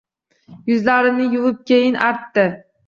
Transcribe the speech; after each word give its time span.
Yuzlarini 0.69 1.29
yuvibkeyin 1.35 2.03
artdi. 2.09 2.53